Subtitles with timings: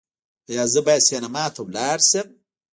[0.49, 2.27] ایا زه باید سینما ته لاړ شم؟